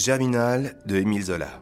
Germinal 0.00 0.78
de 0.86 0.96
Émile 0.96 1.24
Zola. 1.24 1.60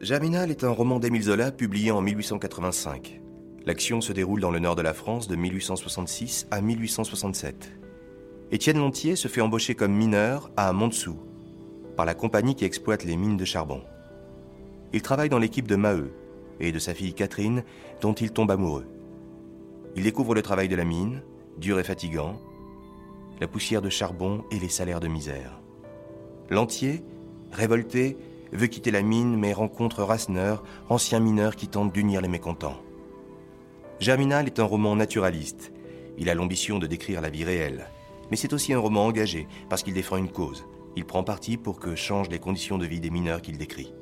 Germinal 0.00 0.50
est 0.50 0.64
un 0.64 0.70
roman 0.70 0.98
d'Émile 0.98 1.22
Zola 1.22 1.52
publié 1.52 1.92
en 1.92 2.00
1885. 2.00 3.29
L'action 3.70 4.00
se 4.00 4.12
déroule 4.12 4.40
dans 4.40 4.50
le 4.50 4.58
nord 4.58 4.74
de 4.74 4.82
la 4.82 4.92
France 4.92 5.28
de 5.28 5.36
1866 5.36 6.48
à 6.50 6.60
1867. 6.60 7.70
Étienne 8.50 8.78
Lontier 8.78 9.14
se 9.14 9.28
fait 9.28 9.42
embaucher 9.42 9.76
comme 9.76 9.92
mineur 9.92 10.50
à 10.56 10.72
Montsou, 10.72 11.16
par 11.96 12.04
la 12.04 12.14
compagnie 12.14 12.56
qui 12.56 12.64
exploite 12.64 13.04
les 13.04 13.16
mines 13.16 13.36
de 13.36 13.44
charbon. 13.44 13.84
Il 14.92 15.02
travaille 15.02 15.28
dans 15.28 15.38
l'équipe 15.38 15.68
de 15.68 15.76
Maheu 15.76 16.10
et 16.58 16.72
de 16.72 16.80
sa 16.80 16.94
fille 16.94 17.14
Catherine, 17.14 17.62
dont 18.00 18.12
il 18.12 18.32
tombe 18.32 18.50
amoureux. 18.50 18.88
Il 19.94 20.02
découvre 20.02 20.34
le 20.34 20.42
travail 20.42 20.66
de 20.66 20.74
la 20.74 20.84
mine, 20.84 21.22
dur 21.56 21.78
et 21.78 21.84
fatigant, 21.84 22.40
la 23.40 23.46
poussière 23.46 23.82
de 23.82 23.88
charbon 23.88 24.42
et 24.50 24.58
les 24.58 24.68
salaires 24.68 24.98
de 24.98 25.06
misère. 25.06 25.60
Lantier, 26.48 27.04
révolté, 27.52 28.16
veut 28.50 28.66
quitter 28.66 28.90
la 28.90 29.02
mine 29.02 29.36
mais 29.36 29.52
rencontre 29.52 30.02
Rasseneur, 30.02 30.64
ancien 30.88 31.20
mineur 31.20 31.54
qui 31.54 31.68
tente 31.68 31.92
d'unir 31.92 32.20
les 32.20 32.26
mécontents. 32.26 32.80
Germinal 34.00 34.46
est 34.46 34.58
un 34.58 34.64
roman 34.64 34.96
naturaliste. 34.96 35.72
Il 36.16 36.30
a 36.30 36.34
l'ambition 36.34 36.78
de 36.78 36.86
décrire 36.86 37.20
la 37.20 37.28
vie 37.28 37.44
réelle. 37.44 37.86
Mais 38.30 38.36
c'est 38.38 38.54
aussi 38.54 38.72
un 38.72 38.78
roman 38.78 39.04
engagé, 39.04 39.46
parce 39.68 39.82
qu'il 39.82 39.92
défend 39.92 40.16
une 40.16 40.32
cause. 40.32 40.64
Il 40.96 41.04
prend 41.04 41.22
parti 41.22 41.58
pour 41.58 41.78
que 41.78 41.94
changent 41.94 42.30
les 42.30 42.38
conditions 42.38 42.78
de 42.78 42.86
vie 42.86 43.00
des 43.00 43.10
mineurs 43.10 43.42
qu'il 43.42 43.58
décrit. 43.58 43.92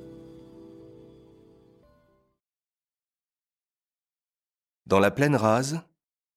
Dans 4.86 5.00
la 5.00 5.10
plaine 5.10 5.34
rase, 5.34 5.82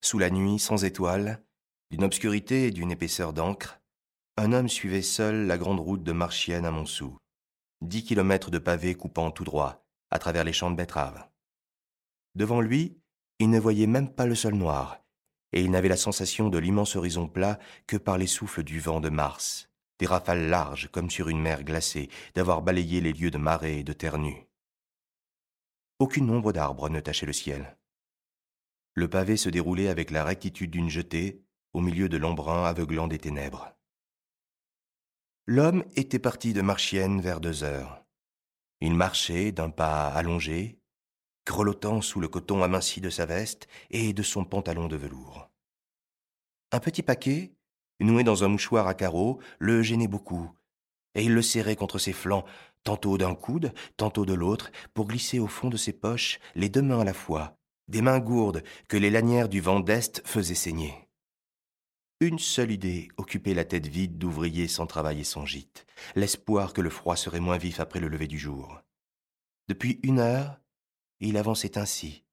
sous 0.02 0.18
la 0.18 0.32
nuit 0.32 0.58
sans 0.58 0.84
étoiles, 0.84 1.44
d'une 1.92 2.04
obscurité 2.04 2.66
et 2.66 2.72
d'une 2.72 2.92
épaisseur 2.92 3.32
d'encre, 3.32 3.80
un 4.38 4.54
homme 4.54 4.70
suivait 4.70 5.04
seul 5.04 5.46
la 5.46 5.60
grande 5.60 5.80
route 5.80 6.04
de 6.04 6.12
Marchienne 6.14 6.66
à 6.66 6.72
Montsou. 6.72 7.16
Dix 7.82 8.04
kilomètres 8.04 8.50
de 8.50 8.58
pavés 8.58 8.96
coupant 8.96 9.30
tout 9.30 9.44
droit, 9.44 9.86
à 10.10 10.18
travers 10.18 10.44
les 10.44 10.54
champs 10.54 10.72
de 10.72 10.76
betteraves. 10.76 11.28
Devant 12.36 12.62
lui, 12.62 13.01
il 13.42 13.50
ne 13.50 13.60
voyait 13.60 13.88
même 13.88 14.14
pas 14.14 14.28
le 14.28 14.36
sol 14.36 14.54
noir, 14.54 15.04
et 15.52 15.62
il 15.62 15.72
n'avait 15.72 15.90
la 15.90 15.98
sensation 15.98 16.50
de 16.50 16.60
l'immense 16.60 16.96
horizon 16.96 17.28
plat 17.28 17.58
que 17.88 17.98
par 17.98 18.20
les 18.20 18.28
souffles 18.28 18.62
du 18.62 18.80
vent 18.80 19.00
de 19.02 19.10
Mars, 19.10 19.68
des 19.98 20.06
rafales 20.06 20.48
larges 20.48 20.90
comme 20.92 21.10
sur 21.10 21.28
une 21.28 21.42
mer 21.42 21.64
glacée, 21.64 22.10
d'avoir 22.36 22.62
balayé 22.62 23.02
les 23.02 23.14
lieux 23.14 23.32
de 23.32 23.40
marée 23.40 23.80
et 23.80 23.84
de 23.84 23.94
terre 23.94 24.20
nue. 24.20 24.48
Aucune 25.98 26.30
ombre 26.30 26.54
d'arbre 26.54 26.88
ne 26.90 27.00
tachait 27.00 27.26
le 27.26 27.34
ciel. 27.34 27.78
Le 28.94 29.10
pavé 29.10 29.38
se 29.38 29.50
déroulait 29.50 29.88
avec 29.88 30.12
la 30.12 30.24
rectitude 30.24 30.70
d'une 30.70 30.90
jetée 30.90 31.44
au 31.74 31.82
milieu 31.82 32.10
de 32.10 32.18
l'embrun 32.18 32.66
aveuglant 32.66 33.08
des 33.08 33.18
ténèbres. 33.18 33.74
L'homme 35.48 35.84
était 35.96 36.20
parti 36.20 36.54
de 36.54 36.62
Marchienne 36.62 37.22
vers 37.22 37.40
deux 37.40 37.64
heures. 37.64 38.06
Il 38.82 38.94
marchait 38.94 39.52
d'un 39.52 39.72
pas 39.72 40.10
allongé, 40.10 40.81
grelottant 41.46 42.02
sous 42.02 42.20
le 42.20 42.28
coton 42.28 42.64
aminci 42.64 43.02
de 43.02 43.10
sa 43.10 43.26
veste 43.26 43.68
et 43.90 44.14
de 44.14 44.24
son 44.24 44.46
pantalon 44.46 44.88
de 44.88 44.96
velours. 44.96 45.50
Un 46.72 46.80
petit 46.80 47.04
paquet, 47.04 47.54
noué 48.00 48.24
dans 48.24 48.44
un 48.44 48.48
mouchoir 48.48 48.88
à 48.88 48.94
carreaux, 48.94 49.40
le 49.60 49.82
gênait 49.82 50.08
beaucoup, 50.08 50.52
et 51.16 51.24
il 51.24 51.34
le 51.34 51.42
serrait 51.42 51.76
contre 51.76 52.00
ses 52.00 52.14
flancs, 52.14 52.46
tantôt 52.84 53.18
d'un 53.18 53.36
coude, 53.36 53.74
tantôt 53.98 54.26
de 54.26 54.34
l'autre, 54.34 54.72
pour 54.94 55.08
glisser 55.08 55.40
au 55.40 55.48
fond 55.48 55.70
de 55.70 55.78
ses 55.78 55.94
poches, 55.94 56.40
les 56.56 56.70
deux 56.70 56.82
mains 56.82 57.02
à 57.02 57.06
la 57.06 57.14
fois, 57.14 57.58
des 57.88 58.02
mains 58.02 58.20
gourdes 58.20 58.64
que 58.88 58.98
les 58.98 59.10
lanières 59.10 59.50
du 59.50 59.62
vent 59.62 59.80
d'Est 59.80 60.22
faisaient 60.26 60.56
saigner. 60.56 61.10
Une 62.22 62.40
seule 62.40 62.72
idée 62.72 63.10
occupait 63.18 63.56
la 63.56 63.66
tête 63.66 63.88
vide 63.88 64.18
d'ouvrier 64.18 64.68
sans 64.68 64.86
travailler 64.86 65.24
son 65.24 65.46
gîte, 65.46 65.88
l'espoir 66.16 66.72
que 66.72 66.82
le 66.82 66.92
froid 66.92 67.16
serait 67.16 67.40
moins 67.40 67.58
vif 67.58 67.80
après 67.80 68.00
le 68.00 68.10
lever 68.10 68.28
du 68.28 68.38
jour. 68.38 68.80
Depuis 69.68 70.00
une 70.04 70.20
heure, 70.20 70.60
il 71.28 71.38
avançait 71.38 71.78
ainsi. 71.78 72.24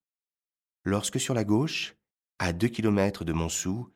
Lorsque 0.84 1.21
sur 1.21 1.34
la 1.34 1.44
gauche, 1.44 1.94
à 2.38 2.53
deux 2.53 2.69
kilomètres 2.69 3.25
de 3.25 3.32
Montsou, 3.32 3.93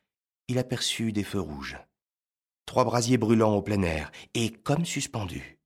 il 0.49 0.59
aperçut 0.59 1.13
des 1.13 1.25
feux 1.25 1.41
rouges. 1.41 1.79
Trois 2.67 2.85
brasiers 2.85 3.19
brûlants 3.19 3.55
au 3.55 3.63
plein 3.63 3.83
air, 3.83 4.13
et 4.35 4.51
comme 4.51 4.85
suspendus. 4.85 5.59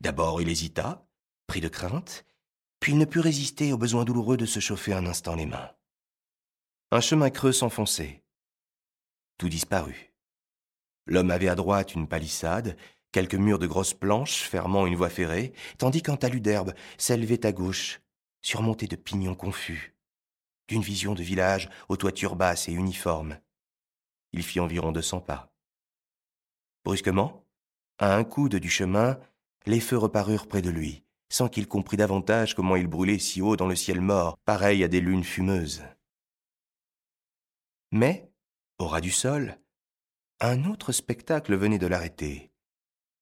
D'abord 0.00 0.40
il 0.40 0.48
hésita, 0.48 1.06
pris 1.46 1.60
de 1.60 1.68
crainte, 1.68 2.24
puis 2.80 2.92
il 2.92 2.98
ne 2.98 3.04
put 3.04 3.20
résister 3.20 3.72
au 3.72 3.78
besoin 3.78 4.04
douloureux 4.04 4.36
de 4.36 4.46
se 4.46 4.60
chauffer 4.60 4.94
un 4.94 5.06
instant 5.06 5.34
les 5.34 5.46
mains. 5.46 5.70
Un 6.90 7.00
chemin 7.00 7.30
creux 7.30 7.52
s'enfonçait. 7.52 8.24
Tout 9.36 9.48
disparut. 9.48 10.14
L'homme 11.06 11.30
avait 11.30 11.48
à 11.48 11.54
droite 11.54 11.94
une 11.94 12.08
palissade, 12.08 12.76
quelques 13.12 13.34
murs 13.34 13.58
de 13.58 13.66
grosses 13.66 13.94
planches 13.94 14.42
fermant 14.42 14.86
une 14.86 14.96
voie 14.96 15.10
ferrée, 15.10 15.52
tandis 15.78 16.02
qu'un 16.02 16.16
talus 16.16 16.40
d'herbe 16.40 16.74
s'élevait 16.96 17.44
à 17.44 17.52
gauche, 17.52 18.00
surmonté 18.42 18.86
de 18.86 18.96
pignons 18.96 19.34
confus, 19.34 19.94
d'une 20.68 20.82
vision 20.82 21.14
de 21.14 21.22
village 21.22 21.68
aux 21.88 21.96
toitures 21.96 22.36
basses 22.36 22.68
et 22.68 22.72
uniformes. 22.72 23.38
Il 24.32 24.42
fit 24.42 24.60
environ 24.60 24.92
deux 24.92 25.02
cents 25.02 25.20
pas. 25.20 25.52
Brusquement, 26.84 27.44
à 27.98 28.14
un 28.14 28.24
coude 28.24 28.56
du 28.56 28.70
chemin, 28.70 29.18
les 29.66 29.80
feux 29.80 29.98
reparurent 29.98 30.48
près 30.48 30.62
de 30.62 30.70
lui, 30.70 31.04
sans 31.28 31.48
qu'il 31.48 31.68
comprît 31.68 31.96
davantage 31.96 32.54
comment 32.54 32.76
ils 32.76 32.86
brûlaient 32.86 33.18
si 33.18 33.42
haut 33.42 33.56
dans 33.56 33.66
le 33.66 33.76
ciel 33.76 34.00
mort, 34.00 34.38
pareil 34.44 34.82
à 34.82 34.88
des 34.88 35.00
lunes 35.00 35.24
fumeuses. 35.24 35.82
Mais, 37.92 38.32
au 38.78 38.86
ras 38.86 39.00
du 39.00 39.10
sol, 39.10 39.58
un 40.40 40.64
autre 40.64 40.92
spectacle 40.92 41.54
venait 41.54 41.78
de 41.78 41.86
l'arrêter. 41.86 42.50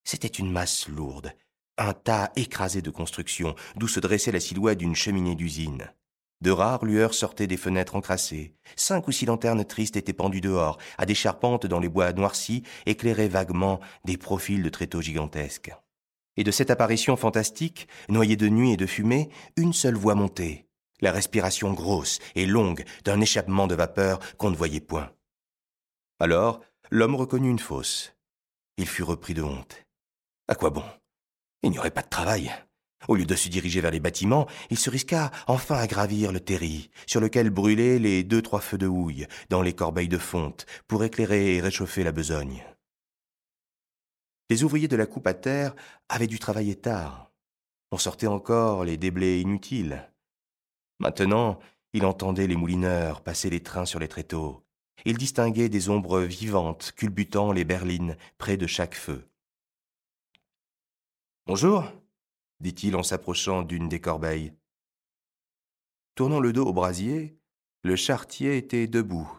C'était 0.05 0.29
une 0.29 0.53
masse 0.53 0.89
lourde, 0.89 1.35
un 1.79 1.95
tas 1.95 2.31
écrasé 2.37 2.83
de 2.83 2.91
construction, 2.91 3.55
d'où 3.77 3.89
se 3.89 4.01
dressait 4.01 4.33
la 4.33 4.41
silhouette 4.41 4.79
d'une 4.79 4.97
cheminée 4.97 5.35
d'usine. 5.35 5.91
De 6.41 6.51
rares 6.53 6.85
lueurs 6.85 7.15
sortaient 7.15 7.49
des 7.49 7.57
fenêtres 7.57 7.97
encrassées. 7.97 8.55
Cinq 8.77 9.09
ou 9.09 9.13
six 9.13 9.27
lanternes 9.27 9.65
tristes 9.65 9.97
étaient 9.97 10.13
pendues 10.13 10.41
dehors, 10.41 10.79
à 10.97 11.05
des 11.05 11.15
charpentes 11.15 11.67
dans 11.67 11.81
les 11.81 11.89
bois 11.89 12.13
noircis, 12.13 12.63
éclairaient 12.87 13.29
vaguement 13.29 13.81
des 14.05 14.17
profils 14.17 14.63
de 14.63 14.69
tréteaux 14.69 15.03
gigantesques. 15.03 15.73
Et 16.37 16.45
de 16.45 16.53
cette 16.53 16.71
apparition 16.71 17.17
fantastique, 17.17 17.89
noyée 18.09 18.37
de 18.37 18.49
nuit 18.49 18.73
et 18.73 18.77
de 18.77 18.87
fumée, 18.87 19.31
une 19.57 19.73
seule 19.73 19.97
voix 19.97 20.15
montait, 20.15 20.69
la 21.01 21.11
respiration 21.11 21.73
grosse 21.73 22.21
et 22.37 22.47
longue 22.47 22.85
d'un 23.05 23.21
échappement 23.21 23.67
de 23.67 23.75
vapeur 23.75 24.21
qu'on 24.37 24.51
ne 24.51 24.57
voyait 24.57 24.81
point. 24.81 25.11
Alors, 26.21 26.61
l'homme 26.91 27.17
reconnut 27.17 27.51
une 27.51 27.59
fosse. 27.59 28.15
Il 28.77 28.87
fut 28.87 29.03
repris 29.03 29.35
de 29.35 29.43
honte. 29.43 29.83
À 30.47 30.55
quoi 30.55 30.71
bon? 30.71 30.85
Il 31.63 31.71
n'y 31.71 31.79
aurait 31.79 31.91
pas 31.91 32.03
de 32.03 32.09
travail. 32.09 32.53
Au 33.07 33.15
lieu 33.15 33.25
de 33.25 33.35
se 33.35 33.49
diriger 33.49 33.81
vers 33.81 33.91
les 33.91 34.01
bâtiments, 34.01 34.47
il 34.71 34.79
se 34.79 34.91
risqua 34.91 35.31
enfin 35.47 35.77
à 35.77 35.87
gravir 35.87 36.33
le 36.33 36.41
terri, 36.41 36.91
sur 37.07 37.21
lequel 37.21 37.51
brûlaient 37.51 37.99
les 37.99 38.25
deux 38.25 38.43
trois 38.43 38.61
feux 38.61 38.79
de 38.79 38.87
houille, 38.87 39.27
dans 39.49 39.63
les 39.63 39.73
corbeilles 39.73 40.09
de 40.09 40.19
fonte, 40.19 40.67
pour 40.89 41.05
éclairer 41.05 41.57
et 41.57 41.61
réchauffer 41.61 42.03
la 42.03 42.13
besogne. 42.13 42.65
Les 44.51 44.65
ouvriers 44.65 44.89
de 44.89 44.97
la 44.97 45.07
coupe 45.07 45.27
à 45.27 45.35
terre 45.35 45.75
avaient 46.09 46.27
dû 46.27 46.39
travailler 46.39 46.75
tard. 46.75 47.31
On 47.93 47.99
sortait 47.99 48.27
encore 48.27 48.85
les 48.85 48.97
déblais 48.97 49.41
inutiles. 49.41 50.11
Maintenant, 50.99 51.59
il 51.93 52.05
entendait 52.05 52.47
les 52.47 52.57
moulineurs 52.57 53.23
passer 53.23 53.51
les 53.51 53.63
trains 53.63 53.87
sur 53.87 53.99
les 53.99 54.09
tréteaux. 54.09 54.65
Il 55.05 55.17
distinguait 55.17 55.69
des 55.69 55.89
ombres 55.91 56.21
vivantes 56.21 56.93
culbutant 56.97 57.53
les 57.53 57.65
berlines 57.65 58.17
près 58.37 58.57
de 58.57 58.67
chaque 58.67 58.95
feu. 58.95 59.28
Bonjour, 61.49 61.91
dit-il 62.61 62.95
en 62.95 63.03
s'approchant 63.03 63.63
d'une 63.63 63.89
des 63.89 64.03
corbeilles. 64.03 64.53
Tournant 66.15 66.41
le 66.41 66.53
dos 66.53 66.67
au 66.67 66.75
brasier, 66.75 67.39
le 67.83 67.97
chartier 67.97 68.59
était 68.59 68.87
debout. 68.87 69.33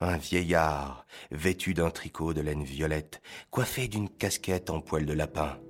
Un 0.00 0.16
vieillard, 0.16 1.06
vêtu 1.30 1.74
d'un 1.74 1.90
tricot 1.90 2.34
de 2.34 2.40
laine 2.40 2.64
violette, 2.64 3.22
coiffé 3.52 3.86
d'une 3.86 4.08
casquette 4.08 4.68
en 4.68 4.80
poil 4.80 5.06
de 5.06 5.12
lapin. 5.12 5.60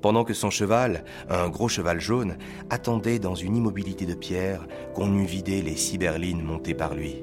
Pendant 0.00 0.24
que 0.24 0.32
son 0.32 0.48
cheval, 0.48 1.04
un 1.28 1.50
gros 1.50 1.68
cheval 1.68 2.00
jaune, 2.00 2.38
attendait 2.70 3.18
dans 3.18 3.34
une 3.34 3.54
immobilité 3.54 4.06
de 4.06 4.14
pierre 4.14 4.66
qu'on 4.94 5.14
eût 5.18 5.26
vidé 5.26 5.60
les 5.60 5.76
six 5.76 5.98
berlines 5.98 6.42
montées 6.42 6.74
par 6.74 6.94
lui. 6.94 7.22